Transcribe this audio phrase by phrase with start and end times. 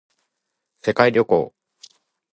[0.81, 1.53] 世界旅行